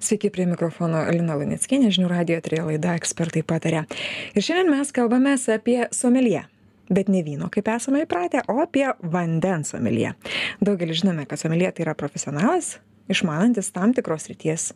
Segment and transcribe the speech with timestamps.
[0.00, 3.82] Sveiki, prie mikrofono Lina Luneckienė, žinių radijo trio laida ekspertai patarė.
[4.38, 6.44] Ir šiandien mes kalbame apie someliją.
[6.88, 10.14] Bet ne vyno, kaip esame įpratę, o apie vandens someliją.
[10.64, 12.78] Daugelis žinome, kad somelija tai yra profesionalas,
[13.12, 14.72] išmanantis tam tikros ryties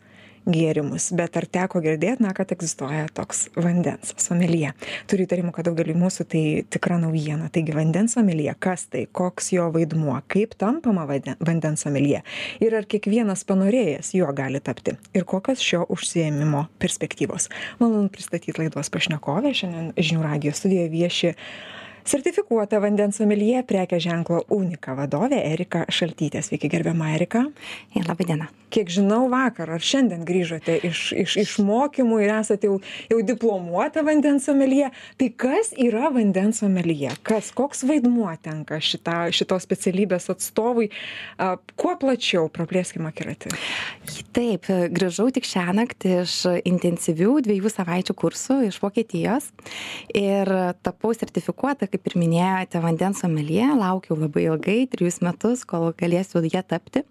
[0.46, 1.10] gėrimus.
[1.14, 4.72] Bet ar teko girdėt na kad egzistuoja toks vandens someljė?
[5.10, 7.50] Turiu įtarimų kad daugeliui mūsų tai tikra naujiena.
[7.52, 12.22] Taigi vandens someljė kas tai koks jo vaidmuo kaip tampama vade vandens someljė
[12.64, 17.48] ir ar kiekvienas panorėjęs juo gali tapti ir kokios šio užsiėmimo perspektyvos.
[17.82, 19.54] Malonu pristatyt laidos pašnekovę.
[19.54, 21.32] Šiandien žinių radijo studijoje vieši
[22.08, 26.42] sertifikuota vandens someljė prekės ženklo unika vadovė erika šaltytė.
[26.42, 27.44] Sveiki gerbiama erika.
[28.02, 28.48] Laba diena.
[28.72, 32.78] Kiek žinau vakar ar šiandien grįžote iš iš iš mokymų ir esat jau
[33.10, 34.88] jau diplomuota vandens someljė.
[35.20, 37.12] Tai kas yra vandens someljė?
[37.26, 40.88] Kas koks vaidmuo tenka šita šitos specialybės atstovui?
[41.36, 43.52] A kuo plačiau praplėskim akiratį?
[44.32, 49.50] Taip grįžau tik šiąnakt iš intensyvių dviejų savaičių kursų iš vokietijos
[50.16, 50.48] ir
[50.80, 56.62] tapau sertifikuota kaip ir minėjote vandens someljė laukiau labai ilgai trejus metus kol galėsiu ja
[56.64, 57.04] tapti.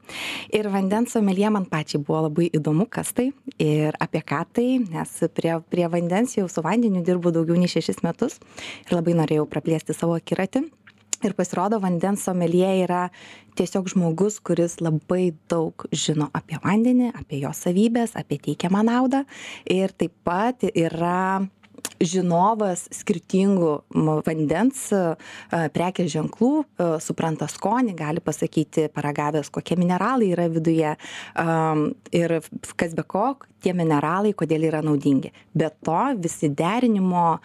[0.53, 3.29] Ir vandens someljė man pačiai buvo labai įdomu kas tai
[3.61, 8.01] ir apie ką tai nes prie prie vandens jau su vandeniu dirbu daugiau nei šešis
[8.03, 8.39] metus
[8.87, 10.65] ir labai norėjau praplėsti savo akiratį.
[11.21, 13.01] Ir pasirodo vandens someljė yra
[13.59, 19.21] tiesiog žmogus kuris labai daug žino apie vandenį apie jo savybes apie teikiamą naudą.
[19.69, 21.45] Ir taip pat yra
[22.01, 23.71] žinovas skirtingų
[24.25, 24.83] vandens
[25.75, 26.51] prekės ženklų
[27.03, 30.95] supranta skonį gali pasakyti paragavęs kokie mineralai yra viduje
[32.21, 32.37] ir
[32.81, 33.31] kas be ko
[33.63, 35.31] tie mineralai kodėl yra naudingi.
[35.53, 37.39] Be to visi derinimo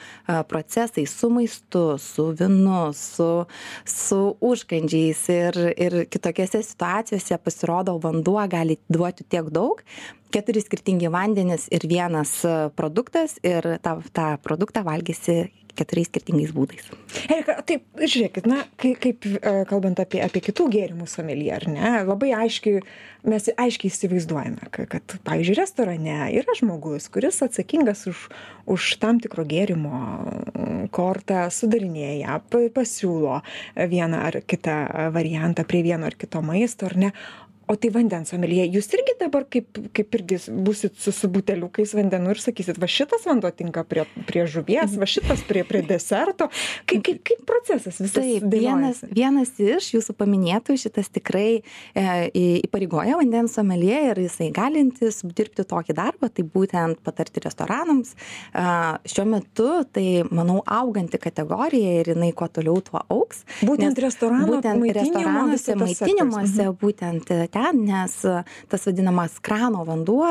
[0.50, 3.30] procesai su maistu su vynu su
[3.84, 9.82] su užkandžiais ir ir kitokiose situacijose pasirodo vanduo gali duoti tiek daug
[10.34, 12.40] keturi skirtingi vandenys ir vienas
[12.76, 16.88] produktas ir tą tą produktą valgysi keturiais skirtingais būdais.
[17.28, 19.28] Erika, taip, žiūrėkit, na, kaip, kaip
[19.70, 22.82] kalbant apie, apie kitų gėrimų somelį, ar ne, labai aiškiai,
[23.26, 28.26] mes aiškiai įsivaizduojame, kad, kad, pavyzdžiui, restorane yra žmogus, kuris atsakingas už,
[28.76, 30.02] už tam tikro gėrimo
[30.94, 33.40] kortą, sudarinėja, pasiūlo
[33.76, 34.78] vieną ar kitą
[35.14, 37.12] variantą prie vieno ar kito maisto, ar ne,
[37.66, 42.34] o tai vandens someljė jūs irgi dabar kaip kaip irgi būsit su su buteliukais vandenų
[42.34, 46.48] ir sakysit va šitas vanduo tinka prie prie žuvies va šitas prie prie deserto.
[46.86, 52.06] Kaip kaip kaip procesas visas taip vienas vienas iš jūsų paminėtų šitas tikrai e,
[52.66, 58.14] įpareigoja vandens someljė ir jisai galintis dirbti tokį darbą tai būtent patarti restoranams.
[58.54, 64.48] A, šiuo metu tai manau auganti kategorija ir jinai kuo toliau tuo auks būtent restorano
[64.54, 68.16] būtent restoranuose maitinimuose būtent ten nes
[68.70, 70.28] tas vadinamas krano vanduo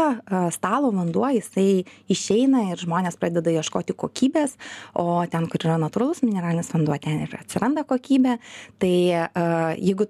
[0.53, 4.58] stalo vanduo jisai išeina ir žmonės pradeda ieškoti kokybės
[5.02, 8.38] o ten kur yra natūralus mineralinis vanduo ten ir atsiranda kokybė.
[8.81, 8.94] Tai
[9.80, 10.08] jeigu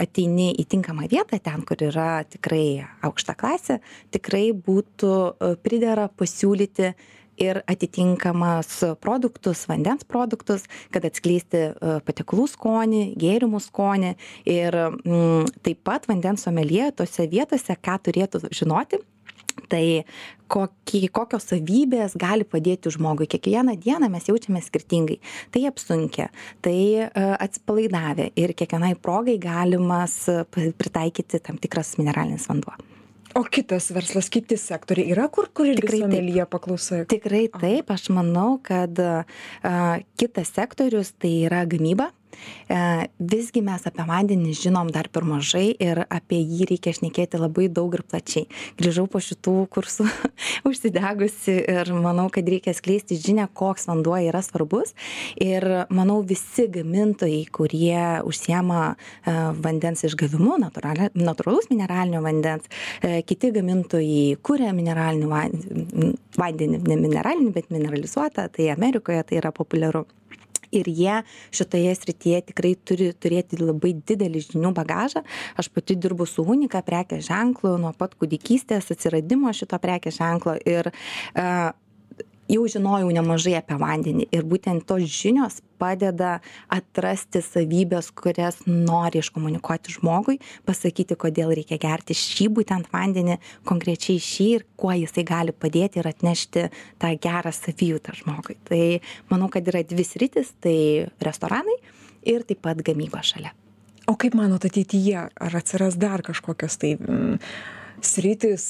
[0.00, 3.80] ateini į tinkamą vietą ten kur yra tikrai aukšta klasė
[4.14, 6.94] tikrai būtų pridera pasiūlyti
[7.42, 8.70] ir atitinkamas
[9.02, 14.12] produktus vandens produktus kad atskleisti e, patiekalų skonį gėrimų skonį.
[14.50, 19.02] Ir mm, taip pat vandens someljė tose vietose ką turėtų žinoti
[19.72, 20.04] tai
[20.52, 23.28] kokį kokios savybės gali padėti žmogui.
[23.30, 25.18] Kiekvieną dieną mes jaučiamės skirtingai.
[25.52, 26.28] Tai apsunkę
[26.64, 27.10] tai e,
[27.46, 32.76] atsipalaidavę ir kiekvienai progai galimas pritaikyti tam tikras mineralinis vanduo
[33.34, 38.58] o kitas verslas kiti sektoriai yra kur kur irgi someljė paklausa tikrai taip aš manau
[38.64, 39.24] kad a,
[40.20, 42.10] kitas sektorius tai yra gamyba
[43.18, 47.94] visgi mes apie vandenį žinom dar per mažai ir apie jį reikia šnekėti labai daug
[47.96, 48.46] ir plačiai.
[48.80, 50.06] Grįžau po šitų kursų
[50.68, 54.94] užsidegusi ir manau, kad reikia skleisti žinę, koks vanduo yra svarbus.
[55.40, 62.68] Ir manau, visi gamintojai, kurie užsiema e, vandens išgavimu, natūralus mineralinio vandens,
[63.02, 65.30] e, kiti gamintojai kuria mineralinį
[66.38, 70.06] vandenį, ne mineralinį, bet mineralizuotą, tai Amerikoje tai yra populiaru
[70.72, 71.20] ir jie
[71.54, 75.22] šitoje srityje tikrai turi turėti labai didelį žinių bagažą.
[75.60, 80.90] Aš pati dirbu su unika prekės ženklu nuo pat kūdikystės atsiradimo šito prekės ženklo ir
[81.36, 81.72] a,
[82.52, 86.36] jau žinojau nemažai apie vandenį ir būtent tos žinios padeda
[86.72, 90.38] atrasti savybes kurias nori iškomunikuoti žmogui
[90.68, 93.38] pasakyti kodėl reikia gerti šį būtent vandenį
[93.68, 96.68] konkrečiai šį ir kuo jisai gali padėti ir atnešti
[97.02, 98.58] tą gerą savijautą žmogui.
[98.68, 98.82] Tai
[99.32, 100.76] manau kad yra dvi sritys tai
[101.22, 101.78] restoranai
[102.28, 103.54] ir taip pat gamyba šalia.
[104.10, 107.38] O kaip manot ateityje ar atsiras dar kažkokios tai mm,
[108.06, 108.66] sritys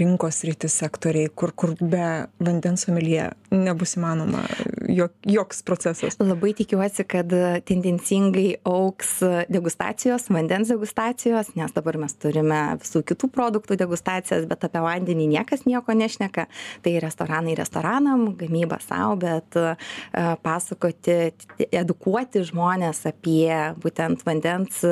[0.00, 2.06] rinkos sritys sektoriai kur kur be
[2.42, 4.44] vandens someljė nebus įmanoma
[4.90, 6.16] jok joks procesas.
[6.20, 7.32] Labai tikiuosi kad
[7.68, 9.18] tendencingai augs
[9.50, 15.66] degustacijos vandens degustacijos nes dabar mes turime visų kitų produktų degustacijas bet apie vandenį niekas
[15.68, 16.46] nieko nešneka.
[16.84, 19.74] Tai restoranai restoranam gamyba sau bet e,
[20.42, 21.18] pasakoti
[21.70, 23.50] edukuoti žmones apie
[23.82, 24.82] būtent vandens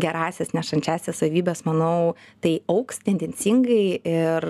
[0.00, 2.14] gerąsias nešančiąsias savybes manau
[2.44, 4.46] tai augs tendencingai ir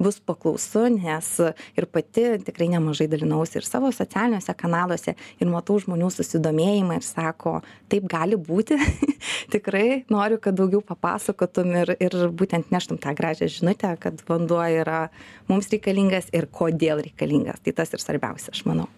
[0.00, 1.30] bus paklausu nes
[1.78, 7.58] ir pati tikrai nemažai dalinausi ir savo socialiniuose kanaluose ir matau žmonių susidomėjimą ir sako
[7.90, 8.78] taip gali būti.
[9.54, 15.06] Tikrai noriu kad daugiau papasakotum ir ir būtent neštum tą gražią žinutę kad vanduo yra
[15.50, 17.62] mums reikalingas ir kodėl reikalingas.
[17.64, 18.88] Tai tas ir svarbiausia aš manau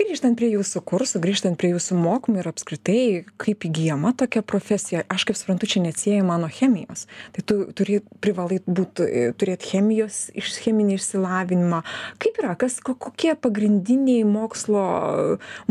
[0.00, 3.02] grįžtant prie jūsų kursų grįžtant prie jūsų mokymų ir apskritai
[3.40, 7.06] kaip įgyjama tokia profesija aš kaip suprantu čia neatsiejama nuo chemijos.
[7.34, 9.04] Tai tu turi privalai būt
[9.40, 11.82] turėt chemijos iš cheminį išsilavinimą.
[12.22, 12.56] Kaip yra?
[12.60, 14.84] Kas ko kokie pagrindiniai mokslo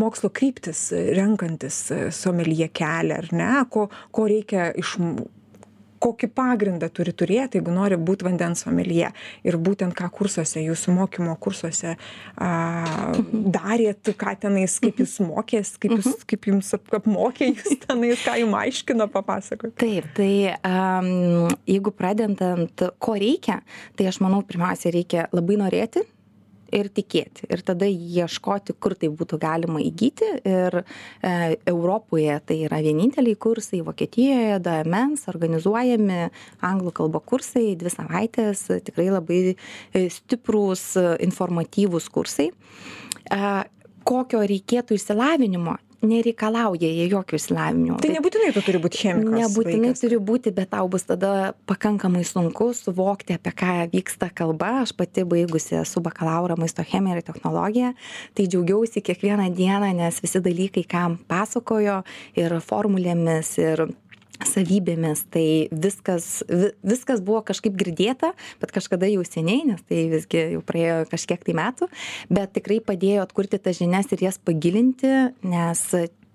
[0.01, 1.83] mokslo kryptys renkantis
[2.15, 3.51] someljė kelią ar ne?
[3.71, 4.97] Ko ko reikia iš
[6.01, 9.11] kokį pagrindą turi turėt jeigu nori būt vandens someljė.
[9.47, 11.95] Ir būtent ką kursuose jūsų mokymo kursuose
[12.41, 12.51] a
[13.31, 16.25] darėt ką tenais kaip jūs mokės kaip jūs Mhm.
[16.31, 19.77] kaip jums ap apmokė jus tenais ką jum aiškino papasakokit.
[19.81, 23.61] Taip, tai um, jeigu pradedant, ko reikia,
[23.95, 26.03] tai aš manau, pirmiausia, reikia labai norėti
[26.75, 27.47] ir tikėti.
[27.51, 30.29] Ir tada ieškoti, kur tai būtų galima įgyti.
[30.47, 31.33] Ir e,
[31.69, 36.23] Europoje tai yra vieninteliai kursai, Vokietijoje, DMNs organizuojami
[36.67, 40.87] anglų kalbo kursai, dvi savaitės, tikrai labai e, stiprūs,
[41.27, 42.51] informatyvūs kursai.
[42.51, 43.53] E,
[44.07, 45.77] kokio reikėtų išsilavinimo?
[46.01, 47.99] Nereikalauja jie jokio išsilavinimo.
[48.01, 50.01] tai nebūtinai tu turi būt chemikas Nebūtinai vaikas.
[50.01, 54.81] turi būti, bet tau bus tada pakankamai sunku suvokti, apie ką vyksta kalba.
[54.81, 57.93] Aš pati baigusi esu bakalauro maisto chemiją ir technologiją,
[58.33, 62.01] tai džiaugiausi kiekvieną dieną, nes visi dalykai, kam pasakojo
[62.35, 63.85] ir formulėmis, ir
[64.47, 70.53] savybėmis, tai viskas, vi- viskas buvo kažkaip girdėta, bet kažkada jau seniai, nes tai visgi
[70.55, 71.89] jau praėjo kažkiek tai metų,
[72.29, 75.85] bet tikrai padėjo atkurti tas žinias ir jas pagilinti, nes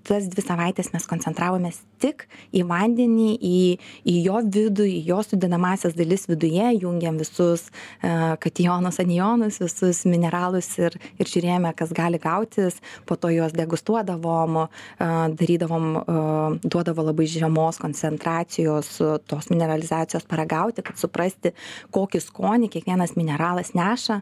[0.07, 3.61] tas dvi savaitės mes koncentravomės tik į vandenį, į,
[4.07, 10.69] į jo vidų, į jo sudedamasias dalis viduje, jungiam visus uh, kationus, anionus, visus mineralus
[10.81, 17.29] ir, ir žiūrėjome, kas gali gautis, po to juos degustuodavom, uh, darydavom, uh, duodavo labai
[17.31, 21.55] žemos koncentracijos tos mineralizacijos paragauti, kad suprasti,
[21.95, 24.21] kokį skonį kiekvienas mineralas neša.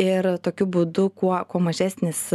[0.00, 2.30] Ir tokiu būdu, kuo, kuo mažesnis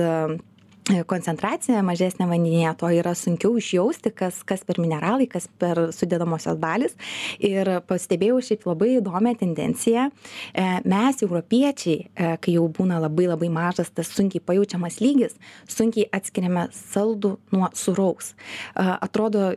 [1.08, 6.96] koncentracija mažesnė vandenyje, to yra sunkiau išjausti, kas, kas per mineralai, kas per sudėdamosios dalis.
[7.44, 10.08] Ir pastebėjau šiaip labai įdomią tendenciją.
[10.08, 15.36] E, Mes, europiečiai, e, kai jau būna labai labai mažas tas sunkiai pajaučiamas lygis,
[15.68, 18.34] sunkiai atskiriame saldų nuo suraus.
[18.34, 19.50] E, Atrodo,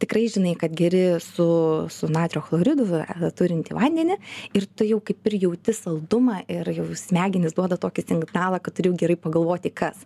[0.00, 1.46] tikrai žinai, kad geri su,
[1.92, 3.02] su natrio chloridu
[3.36, 4.18] turinti vandenį
[4.56, 8.94] ir tu jau kaip ir jauti saldumą ir jau smegenys duoda tokį signalą, kad turiu
[8.98, 10.04] gerai pagalvoti, kas.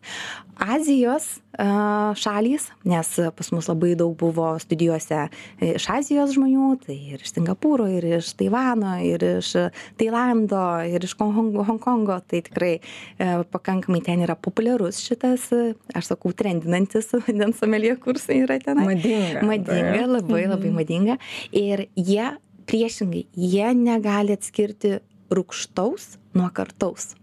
[0.61, 5.23] Azijos a, šalys, nes pas mus labai daug buvo studijuose
[5.65, 9.55] iš Azijos žmonių, tai ir iš Singapūro, ir iš Taivano, ir iš
[10.01, 16.13] Tailando, ir iš Hong- Hongkongo, tai tikrai e, pakankamai ten yra populiarus šitas, e, aš
[16.13, 18.87] sakau, trendinantis vandens someljė kursai yra tenai.
[18.93, 19.45] Madinga.
[19.47, 20.13] Madinga, taip.
[20.17, 21.17] labai labai madinga.
[21.57, 22.33] Ir jie
[22.71, 24.99] priešingai, jie negali atskirti
[25.31, 27.15] rūkštaus nuo kartaus.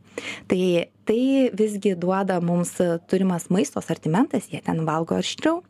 [0.48, 0.62] Tai
[1.08, 1.22] tai
[1.56, 2.74] visgi duoda mums
[3.08, 5.62] turimas maisto asortimentas, jie ten valgo aštriau,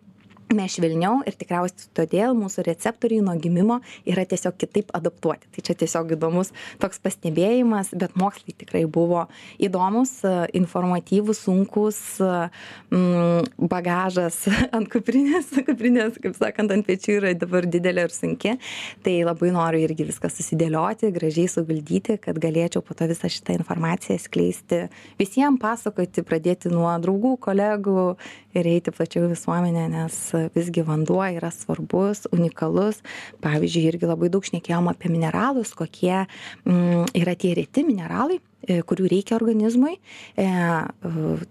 [0.54, 5.50] mes švelniau ir tikriausiai todėl mūsų receptoriai nuo gimimo yra tiesiog kitaip adaptuoti.
[5.52, 9.26] Tai čia tiesiog įdomus toks pastebėjimas, bet mokslai tikrai buvo
[9.64, 10.14] įdomus,
[10.56, 14.40] informatyvus, sunkus, mm, bagažas
[14.78, 18.56] ant kuprinės, kuprinės, kaip sakant, ant pečių yra dabar didelė ir sunki.
[19.04, 24.20] Tai labai noriu irgi viską susidėlioti, gražiai suvaldyti, kad galėčiau po to visą šitą informaciją
[24.24, 24.86] skleisti
[25.20, 28.10] visiems, pasakoti, pradėti nuo draugų, kolegų
[28.58, 30.18] ir eiti plačiau į visuomenę, nes
[30.56, 33.02] visgi vanduo yra svarbus, unikalus.
[33.44, 36.26] Pavyzdžiui, irgi labai daug šnekėjom apie mineralus, kokie
[36.66, 40.48] mm, yra tie reti mineralai e, kurių reikia organizmui e,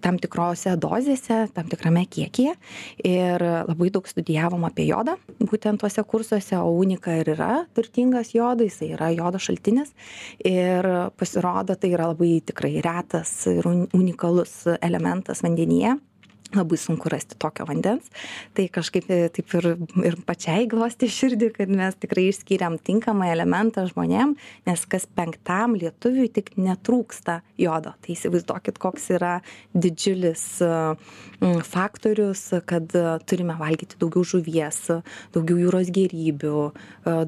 [0.05, 2.57] tam tikrose dozėse, tam tikrame kiekyje.
[3.07, 8.81] Ir labai daug studijavom apie jodą, būtent tuose kursuose, o unika ir yra turtingas jodais,
[8.81, 9.95] tai yra jodo šaltinis.
[10.47, 10.87] Ir
[11.19, 15.97] pasirodo, tai yra labai tikrai retas ir unikalus elementas vandenyje
[16.55, 18.11] labai sunku rasti tokio vandens.
[18.57, 19.69] Tai kažkaip e, taip ir
[20.07, 24.37] ir pačiai glostė širdį kad mes tikrai išskyrėm tinkamą elementą žmonėm
[24.69, 27.95] nes kas penktam lietuviui tik netrūksta jodo.
[28.03, 29.35] Tai įsivaizduokit koks yra
[29.75, 30.73] didžiulis e,
[31.67, 34.83] faktorius kad e, turime valgyti daugiau žuvies
[35.35, 36.59] daugiau jūros gėrybių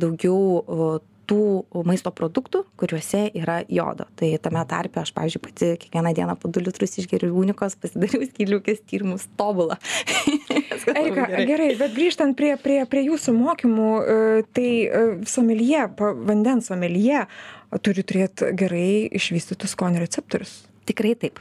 [0.01, 6.37] daugiau tų maisto produktų kuriuose yra jodo tai tame tarpe aš pavyzdžiui pati kiekvieną dieną
[6.41, 9.79] po du litrus išgeriu unikos pasidariau skydliaukės tyrimus tobula
[11.01, 14.17] erika gerai bet grįžtant prie prie prie jūsų mokymų e,
[14.57, 17.27] tai e, someljė vandens someljė
[17.85, 18.89] turi turėt gerai
[19.21, 21.41] išvystytus skonio receptorius Tikrai taip.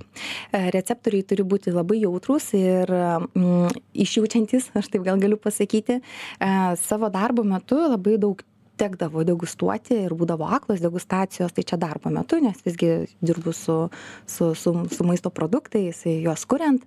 [0.51, 6.01] E, receptoriai turi būti labai jautrus ir mm, išjaučiantis, aš taip gal galiu pasakyti.
[6.01, 6.49] E,
[6.83, 8.43] savo darbo metu labai daug
[8.79, 12.91] tekdavo degustuoti ir būdavo aklos degustacijos tai čia darbo metu nes visgi
[13.21, 13.77] dirbu su
[14.25, 16.85] su su su maisto produktais juos kuriant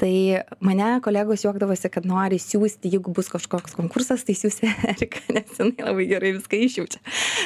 [0.00, 5.52] tai mane kolegos juokdavosi kad nori siųsti jeigu bus kažkoks konkursas tai siųsi eriką nes
[5.58, 7.00] jinai labai gerai viską išjaučia.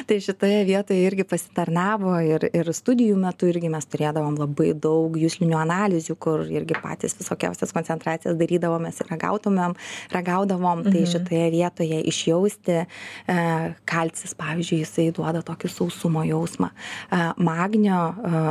[0.08, 5.58] Tai šitoje vietoje irgi pasitarnavo ir ir studijų metu irgi mes turėdavom labai daug juslinių
[5.60, 9.76] analizių kur irgi patys visokiausias koncentracijas darydavomės ir ragautumėm
[10.14, 10.84] ragaudavom.
[10.88, 11.10] Tai mhm.
[11.14, 12.86] šitoje vietoje išjausti e,
[13.88, 16.70] kalcis pavyzdžiui jisai duoda tokį sausumo jausmą.
[16.70, 18.44] E, magnio e,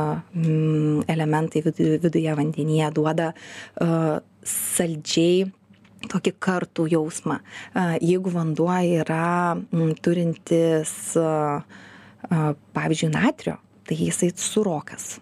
[1.10, 3.30] elementai viduje vandenyje duoda
[4.46, 5.48] saldžiai
[6.10, 7.40] tokį kartų jausmą.
[8.00, 9.56] Jeigu vanduo yra
[10.04, 10.94] turintis,
[12.76, 15.18] pavyzdžiui, natrio, tai jisai surokas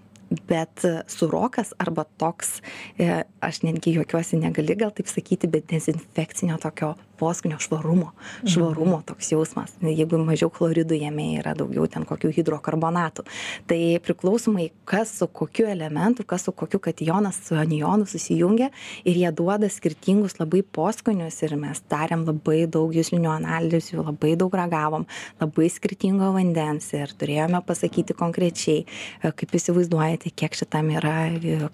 [0.49, 2.59] bet surokas arba toks,
[3.01, 8.53] e, aš netgi juokiuosi, negali gal taip sakyti, bet dezinfekcinio tokio poskonio švarumo, mhm.
[8.53, 9.75] švarumo toks jausmas.
[9.83, 13.25] Jeigu mažiau chloridų jame yra daugiau ten kokių hidrokarbonatų.
[13.69, 18.71] Tai priklausomai, kas su kokiu elementu, kas su kokiu kationas su anionu susijungia
[19.05, 24.55] ir jie duoda skirtingus labai poskonius ir mes darėm labai daug jūslinių analizių, labai daug
[24.55, 25.07] ragavom,
[25.41, 31.17] labai skirtingo vandens ir turėjome pasakyti konkrečiai, e, kaip įsivaizduojate, kiek šitam yra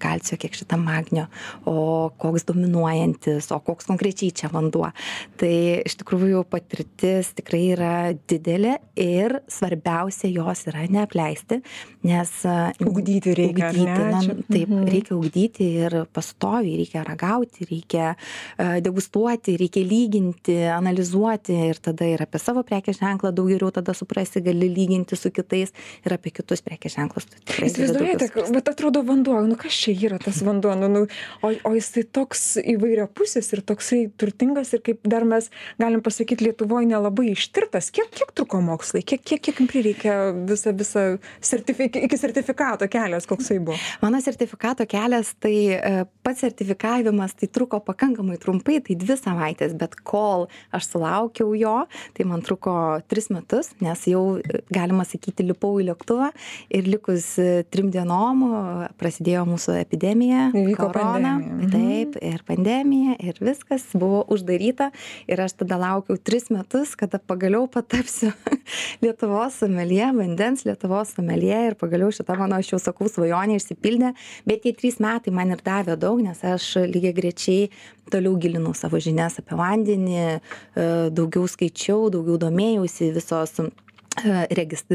[0.01, 1.27] kalcio, kiek šitam magnio,
[1.65, 4.89] o koks dominuojantis, o koks konkrečiai čia vanduo
[5.39, 7.93] tai iš tikrųjų patirtis tikrai yra
[8.29, 11.61] didelė ir svarbiausia jos yra neapleisti
[12.05, 12.31] nes
[12.85, 14.85] ugdyti reikia ugdyti, na, taip mhm.
[14.91, 18.13] reikia ugdyti ir pastoviai reikia ragauti reikia
[18.85, 24.43] degustuoti reikia lyginti analizuoti ir tada ir apie savo prekės ženklą daug geriau tada suprasi
[24.45, 25.73] gali lyginti su kitais
[26.05, 30.75] ir apie kitus prekės ženklus įsivaizduojate vat atrodo vanduo nu kas čia yra tas vanduo
[30.79, 31.05] nu nu
[31.41, 35.49] o o jisai toks įvairiapusis ir toksai turtingas ir kaip dar mes
[35.81, 37.91] galim pasakyt lietuvoj nelabai ištirtas.
[37.95, 39.03] Kiek kiek truko mokslai?
[39.05, 40.15] Kiek kiek kiek jum prireikė
[40.49, 41.05] visą visą
[41.43, 43.77] sertifi iki sertifikato kelias koksai buvo?
[44.03, 49.97] Mano sertifikato kelias tai e, pats sertifikavimas tai truko pakankamai trumpai tai dvi savaites bet
[50.07, 51.75] kol aš sulaukiau jo
[52.15, 52.75] tai man truko
[53.09, 54.23] tris metus nes jau
[54.73, 56.31] galima sakyti lipau į lėktuvą
[56.69, 58.45] ir likus e, trim dienom
[58.99, 61.35] prasidėjo mūsų epidemija korona.
[61.39, 61.71] mhm.
[61.73, 64.91] taip ir pandemija ir viskas buvo uždaryta
[65.27, 68.31] ir aš tada laukiau tris metus kada pagaliau patapsiu
[69.03, 74.13] lietuvos someljė vandens lietuvos someljė ir pagaliau šita mano aš jau sakau svajonė išsipildė
[74.49, 77.69] bet tie trys metai man ir davė daug nes aš lygiagrečiai
[78.11, 80.35] toliau gilinau savo žinias apie vandenį e,
[81.15, 83.57] daugiau skaičiau daugiau domėjausi visos
[84.55, 84.85] regis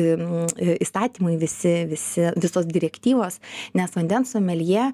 [0.81, 3.39] įstatymai visi visi visos direktyvos
[3.77, 4.91] nes vandens someljė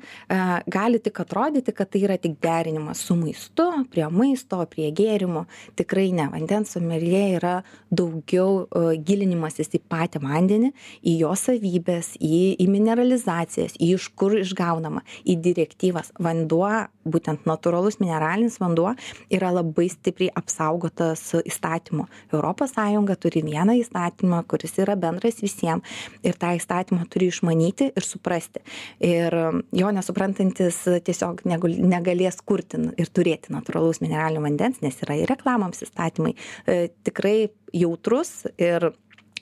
[0.72, 5.44] gali tik atrodyti kad tai yra tik derinimas su maistu prie maisto prie gėrimų.
[5.78, 6.26] Tikrai ne.
[6.32, 7.54] Vandens someljė yra
[7.94, 8.66] daugiau
[9.06, 10.72] gilinimasis į patį vandenį
[11.06, 16.12] į jo savybes į į mineralizacijas į iš kur išgaunama į direktyvas.
[16.22, 16.68] Vanduo
[17.06, 18.92] būtent natūralus mineralinis vanduo
[19.30, 25.82] yra labai stipriai apsaugotas europos sąjunga turi vieną įstatymą įstatymą kuris yra bendras visiem
[26.22, 28.60] ir tą įstatymą turi išmanyti ir suprasti.
[29.00, 29.32] Ir
[29.72, 36.34] jo nesuprantantis tiesiog negalės kurti ir turėti natūralaus mineralinio vandens nes yra ir reklamoms įstatymai
[36.66, 38.92] e, tikrai jautrus ir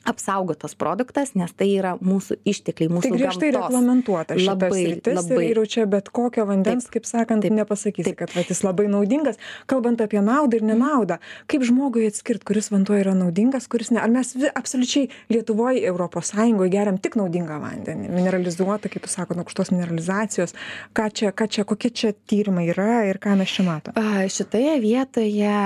[0.04, 5.44] apsaugotas produktas nes tai yra mūsų ištekliai mūsų tai griežtai reglamentuota šita labai, sritis labai.
[5.48, 8.18] ir jau čia bet kokio vandens taip, kaip sakant taip, nepasakysi taip.
[8.22, 11.18] kad vat, jis labai naudingas kalbant apie naudą ir nenaudą
[11.50, 16.72] kaip žmogui atskirt kuris vanduo yra naudingas kuris ne ar mes absoliučiai lietuvoj europos sąjungoj
[16.72, 20.56] geriam tik naudingą vandenį mineralizuotą kaip jūs sakot aukštos mineralizacijos
[20.96, 23.96] ką čia ką čia kokie čia tyrimai yra ir ką mes čia matom
[24.28, 25.56] šitoje vietoje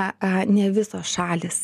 [0.48, 1.60] ne visos šalys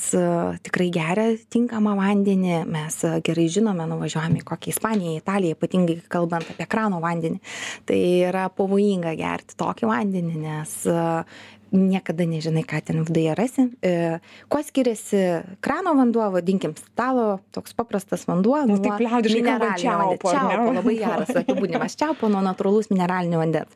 [0.67, 6.67] tikrai geria tinkamą vandenį mes gerai žinome, nuvažiuojame į kokią Ispaniją, Italiją, ypatingai kalbant apie
[6.71, 7.41] krano vandenį.
[7.89, 7.99] Tai
[8.31, 10.79] yra pavojinga gerti tokį vandenį, nes
[11.75, 13.67] niekada nežinai, ką ten viduje rasi.
[13.83, 14.19] E,
[14.49, 15.21] kuo skiriasi
[15.65, 18.61] krano vanduo, vadinkim, stalo, toks paprastas vanduo.
[18.69, 20.35] Nu, taip liaudiškai mineralinio čiaupo.
[20.35, 21.99] Čiaupo, labai geras apibūdinimas.
[21.99, 23.75] Čiaupo nuo natūralus mineralinio vandens.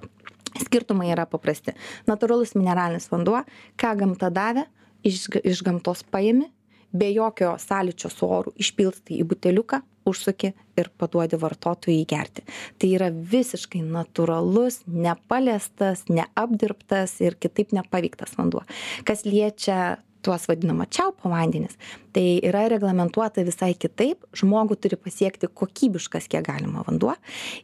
[0.58, 1.74] Skirtumai yra paprasti.
[2.08, 3.42] Natūralus mineralinis vanduo,
[3.78, 4.68] ką gamta davė,
[5.06, 6.48] iš, iš gamtos paimi,
[6.92, 12.44] be jokio sąlyčio su oru išpilstai į buteliuką, užsuki ir paduodi vartotojui gerti.
[12.78, 18.64] Tai yra visiškai natūralus, nepaliestas, neapdirbtas ir kitaip nepaveiktas vanduo.
[19.04, 21.76] Kas liečia tuos vadinamą čiaupo vandenis,
[22.18, 24.24] tai yra reglamentuota visai kitaip.
[24.36, 27.14] Žmogų turi pasiekti kokybiškas kiek galima vanduo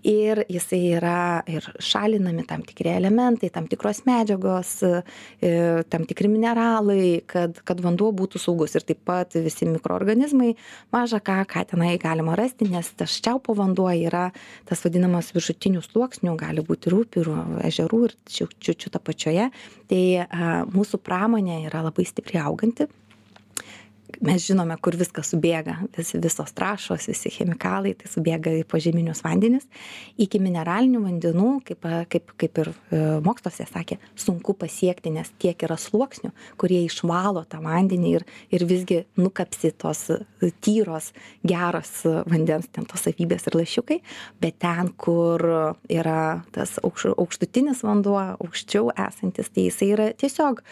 [0.06, 1.16] ir jisai yra
[1.50, 8.12] ir šalinami tam tikri elementai, tam tikros medžiagos, e, tam tikri mineralai, kad, kad vanduo
[8.14, 8.76] būtų saugus.
[8.78, 10.54] Ir taip pat visi mikroorganizmai,
[10.94, 14.28] maža ką, ką tenai galima rasti, nes tas čiaupo vanduo yra
[14.68, 17.32] tas vadinamas viršutinių sluoksnių, gali būti ir
[17.66, 19.50] ežerų, ir čiučių ta pačioje.
[19.90, 22.86] Tai a, mūsų pramonė yra labai stipriai auganti
[24.24, 29.66] mes žinome, kur viskas subėga, vis, visos trašos, visi chemikalai, tai subėga į požeminius vandenis.
[30.20, 35.78] Iki mineralinių vandenų, kaip, kaip, kaip ir e, moksluose sakė, sunku pasiekti, nes tiek yra
[35.80, 36.30] sluoksnių,
[36.60, 40.06] kurie išvalo tą vandenį ir, ir visgi nukapsi tos
[40.64, 41.10] tyros,
[41.46, 41.92] geros
[42.30, 44.00] vandens, ten tos savybės ir lašiukai,
[44.42, 45.42] bet ten, kur
[45.90, 50.62] yra tas aukš, aukštutinis vanduo, aukščiau esantis, tai jisai yra tiesiog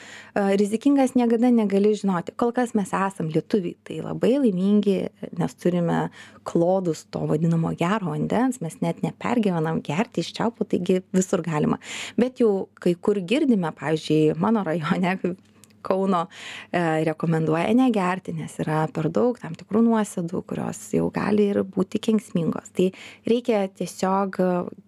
[0.61, 2.35] rizikingas, niekada negali žinoti.
[2.39, 4.97] Kol kas mes esam lietuviai tai labai laimingi
[5.39, 6.01] nes turime
[6.49, 11.81] klodus to vadinamo gero vandens mes net nepergyvenam gerti iš čiaupo taigi visur galima
[12.17, 15.17] bet jau kai kur girdime pavyzdžiui mano rajone
[15.83, 16.27] Kauno
[16.71, 21.99] e, rekomenduoja negerti, nes yra per daug tam tikrų nuosėdų, kurios jau gali ir būti
[22.07, 22.71] kenksmingos.
[22.77, 22.93] Tai
[23.27, 24.39] reikia tiesiog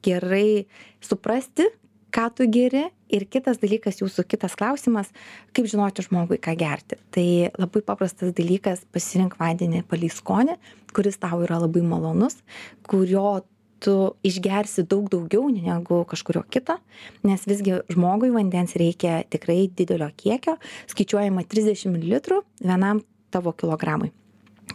[0.06, 0.68] gerai
[1.02, 1.66] suprasti,
[2.14, 2.86] ką tu geri.
[3.14, 5.10] Ir kitas dalykas jūsų kitas klausimas
[5.54, 6.98] kaip žinoti žmogui ką gerti.
[7.14, 7.26] Tai
[7.60, 10.56] labai paprastas dalykas pasirink vandenį palei skonį
[10.94, 12.40] kuris tau yra labai malonus
[12.88, 13.42] kurio
[13.84, 16.78] tu išgersi daug daugiau negu kažkurio kito
[17.26, 20.56] nes visgi žmogui vandens reikia tikrai didelio kiekio
[20.92, 24.14] skaičiuojama trisdešim mililitrų vienam tavo kilogramui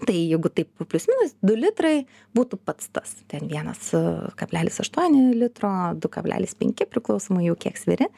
[0.06, 2.06] tai jeigu taip plius minus du litrai
[2.38, 3.16] būtų pats tas.
[3.32, 4.02] Ten vienas e,
[4.40, 8.10] kablelis aštuoni litro du kablelis penki priklausomai jau kiek sveri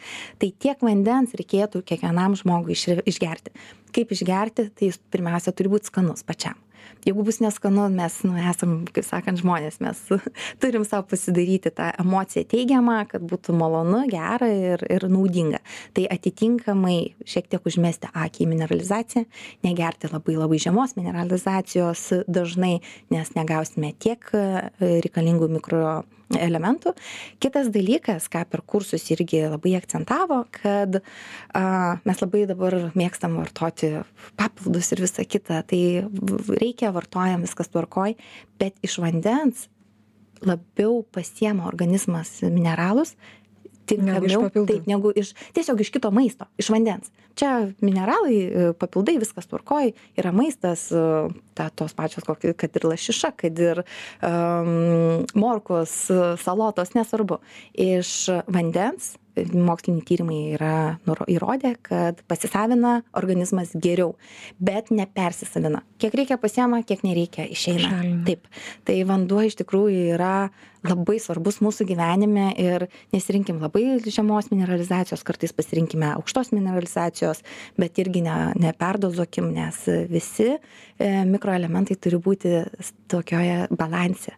[0.42, 3.56] tai tiek vandens reikėtų kiekvienam žmogui išgerti.
[3.96, 6.60] Kaip išgerti tai jis pirmiausia turi būt skanus pačiam
[7.06, 10.02] jeigu bus neskanu mes nu esam kaip sakant žmonės mes
[10.62, 15.62] turim sau pasidaryti tą emociją teigiamą kad būtų malonu gera ir ir naudinga.
[15.98, 19.26] Tai atitinkamai šiek tiek užmesti akį į mineralizaciją
[19.66, 22.80] negerti labai labai žemos mineralizacijos dažnai
[23.14, 24.48] nes negausime tiek e,
[24.80, 26.02] reikalingų mikro
[26.40, 26.94] elementų.
[27.44, 31.64] Kitas dalykas, ką per kursus irgi labai akcentavo, kad a,
[32.08, 33.94] mes labai dabar mėgstam vartoti
[34.40, 35.84] papildus ir visą kitą, tai
[36.62, 38.18] reikia vartojam viskas tvarkoj,
[38.62, 39.68] bet iš vandens
[40.42, 43.14] labiau pasiema organizmas mineralus
[43.92, 47.12] tinkamiau taip negu iš tiesiog iš kito maisto iš vandens.
[47.40, 51.06] Čia mineralai e, papildai viskas tvarkoj yra maistas e,
[51.58, 55.94] ta tos pačios kad ir lašiša kad ir um, morkos
[56.42, 57.40] salotos nesvarbu.
[57.74, 58.14] Iš
[58.48, 60.74] vandens moksliniai tyrimai yra
[61.32, 64.16] įrodę kad pasisavina organizmas geriau
[64.60, 65.84] bet nepersisavina.
[66.02, 68.02] Kiek reikia pasiema kiek nereikia išeina.
[68.28, 68.50] Taip.
[68.88, 70.36] Tai vanduo iš tikrųjų yra
[70.88, 77.44] labai svarbus mūsų gyvenime ir nesirinkim labai žemos mineralizacijos kartais pasirinkime aukštos mineralizacijos
[77.78, 80.58] bet irgi ne neperdozuokim nes visi e,
[81.30, 82.56] mikroelementai turi būti
[83.12, 84.34] tokioje balanse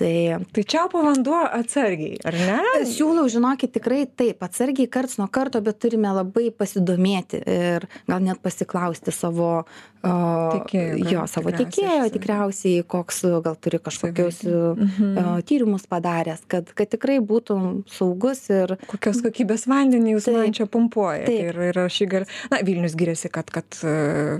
[0.00, 2.58] tai tai čiaupo vanduo atsargiai ar ne?
[2.88, 8.40] Siūlau žinokit tikrai taip atsargiai karts nuo karto bet turime labai pasidomėti ir gal net
[8.44, 9.52] pasiklausti savo
[10.00, 15.42] Tikėjo, jo savo tiekėjo tikriausiai koks gal turi kažkokius mhm.
[15.48, 21.28] tyrimus padaręs kad kad tikrai būtum saugus ir kokios kokybės vandenį jūs man čia pumpuojat
[21.28, 23.80] ir ir aš jį gal na vilnius giriasi kad kad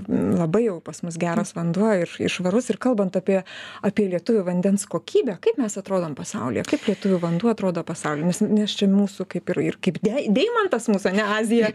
[0.09, 3.43] labai jau pas mus geras vanduo ir ir švarus ir kalbant apie
[3.85, 8.77] apie lietuvių vandens kokybę kaip mes atrodom pasaulyje kaip lietuvių vanduo atrodo pasauly nes nes
[8.77, 11.71] čia mūsų kaip ir ir kaip dei deimantas mūsų ane azija.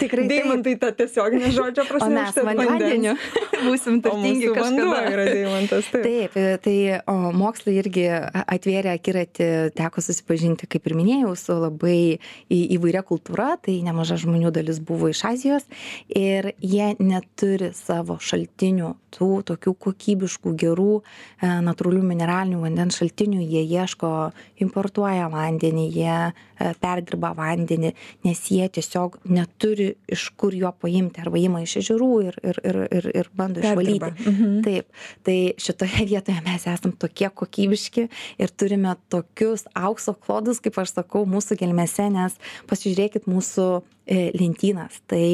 [0.00, 5.00] Tikrai deimantai ta tiesiogine žodžio prasme o mes vandenį vandeniu būsim turtingi kažkada.
[5.12, 5.88] yra deimantas.
[5.92, 6.34] Taip.
[6.34, 6.76] Taip, tai
[7.10, 13.54] o, mokslai irgi atvėrė akiratį, teko susipažinti, kaip ir minėjau, su labai į, įvairia kultūra,
[13.62, 15.66] tai nemaža žmonių dalis buvo iš Azijos
[16.08, 23.64] ir jie neturi savo šaltinių, tų tokių kokybiškų, gerų, e, natūralių mineralinių vandens šaltinių, jie
[23.64, 24.12] ieško,
[24.64, 27.94] importuoja vandenį, jie e, perdirba vandenį,
[28.26, 32.80] nes jie tiesiog neturi iš kur jo paimti, arba ima iš ežerų ir, ir, ir,
[32.94, 34.10] ir, ir bando išvalyti.
[34.24, 34.56] Mhm.
[34.66, 34.88] Taip,
[35.26, 38.08] tai šitoje vietoje mes esam tokie kokybiški
[38.40, 42.36] ir turime tokius aukso klodus, kaip aš sakau, mūsų gelmėse, nes
[42.70, 43.68] pasižiūrėkit mūsų
[44.08, 45.00] e, lentynas.
[45.10, 45.24] Tai,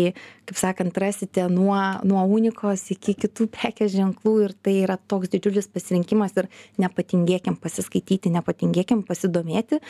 [0.48, 5.70] kaip sakant, rasite nuo, nuo unikos iki kitų prekės ženklų ir tai yra toks didžiulis
[5.72, 6.50] pasirinkimas ir
[6.82, 9.80] nepatingėkim pasiskaityti, nepatingėkim pasidomėti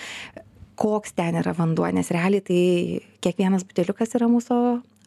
[0.81, 2.61] koks ten yra vanduo, nes realiai tai
[3.25, 4.59] kiekvienas buteliukas yra mūsų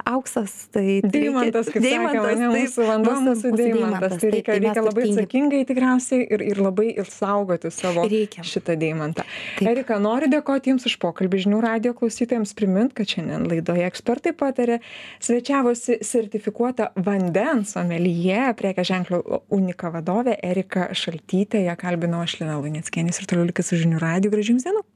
[0.08, 0.68] auksas.
[0.72, 4.16] Tai Deimantas, kaip Deimantas, sakėme, ne taip, mūsų vanduo, mūsų deimantas.
[4.22, 8.46] Tai reikia, tai reikia labai atsakingai tikriausiai ir, ir labai ir saugoti savo Reikia.
[8.48, 9.26] šitą deimantą.
[9.58, 9.70] Taip.
[9.74, 14.80] Erika, noriu dėkoti Jums už pokalbį žinių radio klausytojams, primint, kad šiandien laidoje ekspertai patarė,
[15.24, 19.22] svečiavosi sertifikuota vandens omelyje, prekė ženklio
[19.54, 24.32] unika vadovė Erika Šaltytė, ją kalbino aš Lina Lunieckienės ir toliau likit su žinių radio,
[24.34, 24.86] gražių jums dienų.